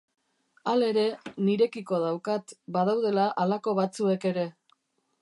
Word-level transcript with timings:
Halere, 0.71 1.03
nirekiko 1.49 2.01
daukat, 2.05 2.57
badaudela 2.79 3.29
halako 3.45 3.79
batzuek 3.85 4.31
ere. 4.35 4.53